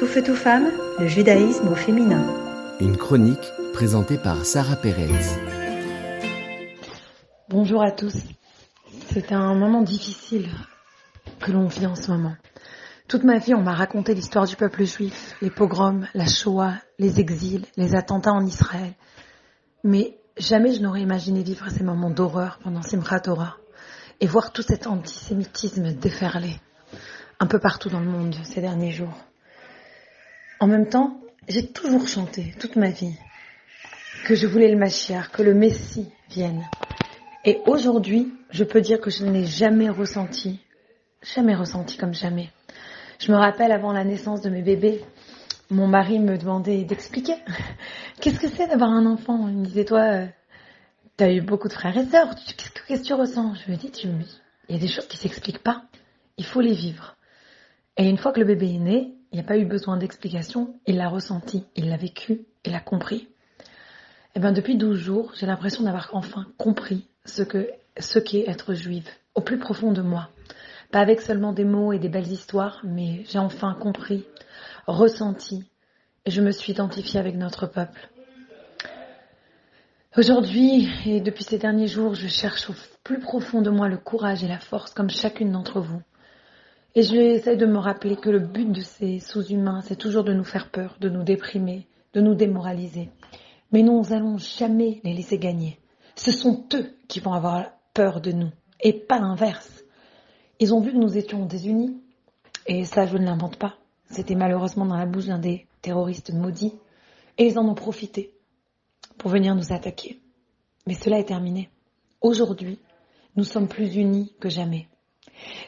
Tout 0.00 0.06
feu 0.06 0.22
tout 0.22 0.34
femme, 0.34 0.70
le 0.98 1.06
judaïsme 1.06 1.68
au 1.68 1.74
féminin. 1.74 2.24
Une 2.80 2.96
chronique 2.96 3.52
présentée 3.74 4.16
par 4.16 4.46
Sarah 4.46 4.76
Pérez. 4.76 5.10
Bonjour 7.50 7.82
à 7.82 7.90
tous. 7.90 8.16
C'est 9.12 9.30
un 9.30 9.52
moment 9.52 9.82
difficile 9.82 10.48
que 11.38 11.52
l'on 11.52 11.66
vit 11.66 11.84
en 11.84 11.96
ce 11.96 12.10
moment. 12.10 12.34
Toute 13.08 13.24
ma 13.24 13.36
vie, 13.36 13.52
on 13.52 13.60
m'a 13.60 13.74
raconté 13.74 14.14
l'histoire 14.14 14.46
du 14.46 14.56
peuple 14.56 14.86
juif, 14.86 15.36
les 15.42 15.50
pogroms, 15.50 16.06
la 16.14 16.26
Shoah, 16.26 16.76
les 16.98 17.20
exils, 17.20 17.66
les 17.76 17.94
attentats 17.94 18.32
en 18.32 18.46
Israël. 18.46 18.94
Mais 19.84 20.16
jamais 20.38 20.72
je 20.72 20.80
n'aurais 20.80 21.02
imaginé 21.02 21.42
vivre 21.42 21.68
ces 21.68 21.84
moments 21.84 22.08
d'horreur 22.08 22.58
pendant 22.64 22.80
Simchat 22.80 23.20
Torah 23.20 23.58
et 24.20 24.26
voir 24.26 24.54
tout 24.54 24.62
cet 24.62 24.86
antisémitisme 24.86 25.92
déferler 25.92 26.56
un 27.38 27.46
peu 27.46 27.58
partout 27.58 27.90
dans 27.90 28.00
le 28.00 28.08
monde 28.08 28.34
ces 28.44 28.62
derniers 28.62 28.92
jours. 28.92 29.12
En 30.62 30.66
même 30.66 30.90
temps, 30.90 31.18
j'ai 31.48 31.66
toujours 31.66 32.06
chanté 32.06 32.54
toute 32.60 32.76
ma 32.76 32.90
vie 32.90 33.16
que 34.26 34.34
je 34.34 34.46
voulais 34.46 34.70
le 34.70 34.76
Mashiach, 34.76 35.30
que 35.30 35.42
le 35.42 35.54
Messie 35.54 36.12
vienne. 36.28 36.68
Et 37.46 37.62
aujourd'hui, 37.64 38.34
je 38.50 38.64
peux 38.64 38.82
dire 38.82 39.00
que 39.00 39.08
je 39.10 39.24
n'ai 39.24 39.46
jamais 39.46 39.88
ressenti, 39.88 40.60
jamais 41.22 41.54
ressenti 41.54 41.96
comme 41.96 42.12
jamais. 42.12 42.50
Je 43.18 43.32
me 43.32 43.38
rappelle 43.38 43.72
avant 43.72 43.94
la 43.94 44.04
naissance 44.04 44.42
de 44.42 44.50
mes 44.50 44.60
bébés, 44.60 45.02
mon 45.70 45.86
mari 45.86 46.18
me 46.18 46.36
demandait 46.36 46.84
d'expliquer. 46.84 47.36
Qu'est-ce 48.20 48.38
que 48.38 48.48
c'est 48.48 48.66
d'avoir 48.66 48.90
un 48.90 49.06
enfant? 49.06 49.48
Il 49.48 49.56
me 49.56 49.64
disait, 49.64 49.86
toi, 49.86 50.02
euh, 50.02 50.26
tu 51.16 51.24
as 51.24 51.32
eu 51.32 51.40
beaucoup 51.40 51.68
de 51.68 51.72
frères 51.72 51.96
et 51.96 52.04
sœurs, 52.04 52.34
qu'est-ce 52.34 53.00
que 53.00 53.06
tu 53.06 53.14
ressens? 53.14 53.54
Je 53.54 53.72
me 53.72 53.76
dis, 53.78 53.90
il 54.04 54.74
y 54.74 54.78
a 54.78 54.80
des 54.80 54.88
choses 54.88 55.08
qui 55.08 55.16
s'expliquent 55.16 55.62
pas, 55.62 55.84
il 56.36 56.44
faut 56.44 56.60
les 56.60 56.74
vivre. 56.74 57.16
Et 57.96 58.06
une 58.06 58.18
fois 58.18 58.32
que 58.32 58.40
le 58.40 58.46
bébé 58.46 58.74
est 58.74 58.78
né, 58.78 59.14
il 59.32 59.36
n'y 59.36 59.40
a 59.40 59.46
pas 59.46 59.58
eu 59.58 59.64
besoin 59.64 59.96
d'explication, 59.96 60.74
il 60.86 60.96
l'a 60.96 61.08
ressenti, 61.08 61.64
il 61.76 61.88
l'a 61.88 61.96
vécu, 61.96 62.46
il 62.64 62.72
l'a 62.72 62.80
compris. 62.80 63.28
Et 64.32 64.36
eh 64.36 64.40
bien 64.40 64.52
depuis 64.52 64.76
12 64.76 64.98
jours, 64.98 65.32
j'ai 65.36 65.46
l'impression 65.46 65.84
d'avoir 65.84 66.10
enfin 66.12 66.46
compris 66.56 67.08
ce 67.24 67.42
ce 67.98 68.18
qu'est 68.18 68.48
être 68.48 68.74
juive, 68.74 69.08
au 69.34 69.40
plus 69.40 69.58
profond 69.58 69.92
de 69.92 70.02
moi. 70.02 70.28
Pas 70.90 71.00
avec 71.00 71.20
seulement 71.20 71.52
des 71.52 71.64
mots 71.64 71.92
et 71.92 71.98
des 71.98 72.08
belles 72.08 72.30
histoires, 72.30 72.80
mais 72.84 73.24
j'ai 73.28 73.38
enfin 73.38 73.74
compris, 73.74 74.24
ressenti, 74.86 75.64
et 76.26 76.30
je 76.30 76.40
me 76.40 76.50
suis 76.50 76.72
identifiée 76.72 77.20
avec 77.20 77.36
notre 77.36 77.66
peuple. 77.66 78.08
Aujourd'hui 80.16 80.88
et 81.06 81.20
depuis 81.20 81.44
ces 81.44 81.58
derniers 81.58 81.86
jours, 81.86 82.14
je 82.14 82.26
cherche 82.26 82.68
au 82.68 82.74
plus 83.04 83.20
profond 83.20 83.62
de 83.62 83.70
moi 83.70 83.88
le 83.88 83.96
courage 83.96 84.42
et 84.42 84.48
la 84.48 84.58
force, 84.58 84.92
comme 84.92 85.10
chacune 85.10 85.52
d'entre 85.52 85.80
vous, 85.80 86.02
et 86.94 87.02
je 87.02 87.14
essaie 87.14 87.56
de 87.56 87.66
me 87.66 87.78
rappeler 87.78 88.16
que 88.16 88.30
le 88.30 88.40
but 88.40 88.70
de 88.70 88.80
ces 88.80 89.20
sous-humains, 89.20 89.80
c'est 89.82 89.96
toujours 89.96 90.24
de 90.24 90.32
nous 90.32 90.44
faire 90.44 90.70
peur, 90.70 90.96
de 91.00 91.08
nous 91.08 91.22
déprimer, 91.22 91.86
de 92.14 92.20
nous 92.20 92.34
démoraliser. 92.34 93.10
Mais 93.72 93.82
nous 93.82 94.02
n'allons 94.02 94.38
jamais 94.38 95.00
les 95.04 95.14
laisser 95.14 95.38
gagner. 95.38 95.78
Ce 96.16 96.32
sont 96.32 96.64
eux 96.74 96.90
qui 97.06 97.20
vont 97.20 97.32
avoir 97.32 97.66
peur 97.94 98.20
de 98.20 98.32
nous, 98.32 98.50
et 98.80 98.92
pas 98.92 99.20
l'inverse. 99.20 99.84
Ils 100.58 100.74
ont 100.74 100.80
vu 100.80 100.92
que 100.92 100.98
nous 100.98 101.16
étions 101.16 101.46
désunis, 101.46 101.96
et 102.66 102.84
ça 102.84 103.06
je 103.06 103.16
ne 103.16 103.24
l'invente 103.24 103.56
pas. 103.56 103.76
C'était 104.10 104.34
malheureusement 104.34 104.84
dans 104.84 104.96
la 104.96 105.06
bouche 105.06 105.26
d'un 105.26 105.38
des 105.38 105.66
terroristes 105.82 106.32
maudits, 106.32 106.74
et 107.38 107.46
ils 107.46 107.58
en 107.58 107.68
ont 107.68 107.74
profité 107.74 108.34
pour 109.16 109.30
venir 109.30 109.54
nous 109.54 109.72
attaquer. 109.72 110.18
Mais 110.86 110.94
cela 110.94 111.20
est 111.20 111.24
terminé. 111.24 111.70
Aujourd'hui, 112.20 112.78
nous 113.36 113.44
sommes 113.44 113.68
plus 113.68 113.94
unis 113.94 114.34
que 114.40 114.48
jamais. 114.48 114.89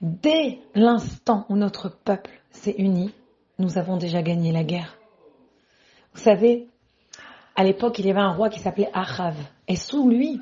Dès 0.00 0.60
l'instant 0.74 1.46
où 1.48 1.56
notre 1.56 1.88
peuple 1.88 2.30
s'est 2.50 2.74
uni, 2.78 3.12
nous 3.58 3.78
avons 3.78 3.96
déjà 3.96 4.22
gagné 4.22 4.52
la 4.52 4.64
guerre. 4.64 4.98
Vous 6.14 6.20
savez, 6.20 6.68
à 7.54 7.64
l'époque, 7.64 7.98
il 7.98 8.06
y 8.06 8.10
avait 8.10 8.20
un 8.20 8.32
roi 8.32 8.50
qui 8.50 8.60
s'appelait 8.60 8.90
Achav. 8.92 9.36
Et 9.68 9.76
sous 9.76 10.08
lui, 10.08 10.40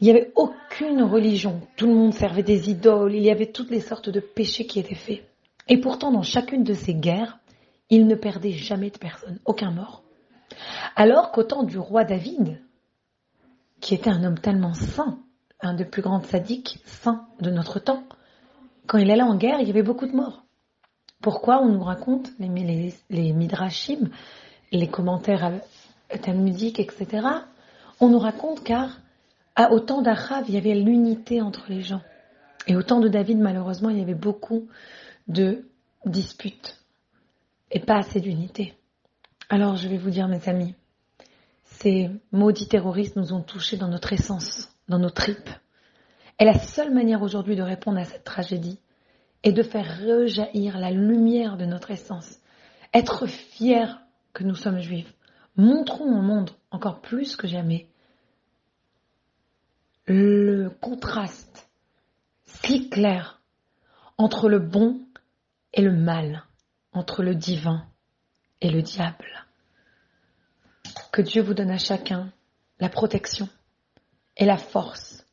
il 0.00 0.04
n'y 0.04 0.10
avait 0.10 0.32
aucune 0.36 1.02
religion. 1.02 1.60
Tout 1.76 1.86
le 1.86 1.94
monde 1.94 2.14
servait 2.14 2.42
des 2.42 2.70
idoles. 2.70 3.14
Il 3.14 3.22
y 3.22 3.30
avait 3.30 3.52
toutes 3.52 3.70
les 3.70 3.80
sortes 3.80 4.10
de 4.10 4.20
péchés 4.20 4.66
qui 4.66 4.78
étaient 4.78 4.94
faits. 4.94 5.24
Et 5.68 5.80
pourtant, 5.80 6.12
dans 6.12 6.22
chacune 6.22 6.62
de 6.62 6.74
ces 6.74 6.94
guerres, 6.94 7.38
il 7.90 8.06
ne 8.06 8.14
perdait 8.14 8.52
jamais 8.52 8.90
de 8.90 8.98
personne, 8.98 9.38
aucun 9.44 9.70
mort. 9.70 10.02
Alors 10.96 11.32
qu'au 11.32 11.42
temps 11.42 11.64
du 11.64 11.78
roi 11.78 12.04
David, 12.04 12.60
qui 13.80 13.94
était 13.94 14.10
un 14.10 14.24
homme 14.24 14.38
tellement 14.38 14.74
saint, 14.74 15.18
un 15.64 15.74
des 15.74 15.84
plus 15.84 16.02
grands 16.02 16.22
sadiques 16.22 16.80
saints 16.84 17.26
de 17.40 17.50
notre 17.50 17.78
temps, 17.78 18.04
quand 18.86 18.98
il 18.98 19.10
allait 19.10 19.22
en 19.22 19.36
guerre, 19.36 19.60
il 19.60 19.66
y 19.66 19.70
avait 19.70 19.82
beaucoup 19.82 20.06
de 20.06 20.14
morts. 20.14 20.44
Pourquoi 21.22 21.62
on 21.62 21.68
nous 21.68 21.82
raconte 21.82 22.32
les, 22.38 23.32
midrashim, 23.32 24.10
les 24.72 24.88
commentaires 24.88 25.52
talmudiques, 26.22 26.80
etc. 26.80 27.26
On 28.00 28.10
nous 28.10 28.18
raconte 28.18 28.62
car 28.62 29.00
à, 29.56 29.72
au 29.72 29.80
temps 29.80 30.02
d'Achav, 30.02 30.44
il 30.48 30.54
y 30.54 30.58
avait 30.58 30.74
l'unité 30.74 31.40
entre 31.40 31.64
les 31.68 31.80
gens. 31.80 32.02
Et 32.66 32.76
au 32.76 32.82
temps 32.82 33.00
de 33.00 33.08
David, 33.08 33.38
malheureusement, 33.38 33.88
il 33.88 33.98
y 33.98 34.02
avait 34.02 34.14
beaucoup 34.14 34.68
de 35.28 35.66
disputes 36.04 36.78
et 37.70 37.80
pas 37.80 37.96
assez 37.96 38.20
d'unité. 38.20 38.74
Alors 39.48 39.76
je 39.76 39.88
vais 39.88 39.98
vous 39.98 40.10
dire, 40.10 40.28
mes 40.28 40.46
amis, 40.48 40.74
ces 41.64 42.10
maudits 42.32 42.68
terroristes 42.68 43.16
nous 43.16 43.32
ont 43.32 43.42
touchés 43.42 43.76
dans 43.76 43.88
notre 43.88 44.12
essence 44.12 44.73
dans 44.88 44.98
nos 44.98 45.10
tripes. 45.10 45.50
Et 46.38 46.44
la 46.44 46.58
seule 46.58 46.92
manière 46.92 47.22
aujourd'hui 47.22 47.56
de 47.56 47.62
répondre 47.62 47.98
à 47.98 48.04
cette 48.04 48.24
tragédie 48.24 48.80
est 49.42 49.52
de 49.52 49.62
faire 49.62 50.00
rejaillir 50.00 50.78
la 50.78 50.90
lumière 50.90 51.56
de 51.56 51.64
notre 51.64 51.90
essence. 51.90 52.38
Être 52.92 53.26
fiers 53.26 53.94
que 54.32 54.44
nous 54.44 54.54
sommes 54.54 54.80
juifs. 54.80 55.12
Montrons 55.56 56.18
au 56.18 56.22
monde 56.22 56.50
encore 56.70 57.00
plus 57.00 57.36
que 57.36 57.46
jamais 57.46 57.88
le 60.06 60.70
contraste 60.80 61.68
si 62.44 62.90
clair 62.90 63.40
entre 64.18 64.48
le 64.48 64.58
bon 64.58 65.00
et 65.72 65.82
le 65.82 65.92
mal, 65.92 66.44
entre 66.92 67.22
le 67.22 67.34
divin 67.34 67.86
et 68.60 68.70
le 68.70 68.82
diable. 68.82 69.46
Que 71.12 71.22
Dieu 71.22 71.42
vous 71.42 71.54
donne 71.54 71.70
à 71.70 71.78
chacun 71.78 72.32
la 72.80 72.88
protection 72.88 73.48
et 74.36 74.44
la 74.44 74.56
force 74.56 75.24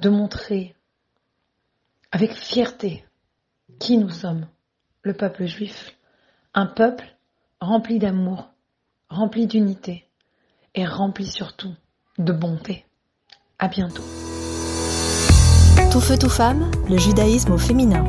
de 0.00 0.08
montrer 0.08 0.74
avec 2.12 2.32
fierté 2.32 3.04
qui 3.78 3.96
nous 3.98 4.10
sommes, 4.10 4.46
le 5.02 5.14
peuple 5.14 5.46
juif, 5.46 5.96
un 6.54 6.66
peuple 6.66 7.04
rempli 7.60 7.98
d'amour, 7.98 8.50
rempli 9.08 9.46
d'unité 9.46 10.06
et 10.74 10.86
rempli 10.86 11.26
surtout 11.26 11.74
de 12.18 12.32
bonté. 12.32 12.84
À 13.58 13.68
bientôt. 13.68 14.04
Tout 15.90 16.00
feu, 16.00 16.18
tout 16.18 16.28
femme, 16.28 16.70
le 16.88 16.98
judaïsme 16.98 17.52
au 17.52 17.58
féminin. 17.58 18.04